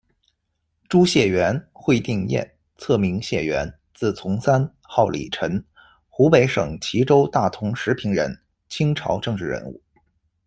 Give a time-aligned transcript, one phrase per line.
[0.89, 5.63] 朱燮元，讳定焱，册名燮元，字从三，号礼臣，
[6.09, 9.79] 湖北省蕲州大同石坪人，清朝政治人物。